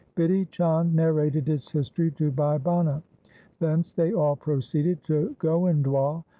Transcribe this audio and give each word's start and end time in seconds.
Bidhi 0.15 0.49
Chand 0.49 0.95
narrated 0.95 1.47
its 1.47 1.69
history 1.71 2.09
to 2.13 2.31
Bhai 2.31 2.57
Bhana. 2.57 3.03
Thence 3.59 3.91
they 3.91 4.11
all 4.15 4.35
proceeded 4.35 5.03
to 5.03 5.35
Goindwal. 5.39 6.23